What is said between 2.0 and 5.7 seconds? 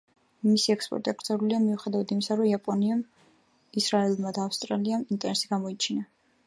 იმისა, რომ იაპონიამ, ისრაელმა და ავსტრალიამ ინტერესი